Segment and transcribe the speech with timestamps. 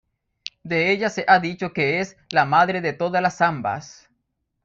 [0.63, 4.09] De ella se ha dicho que es "la madre de todas las zambas".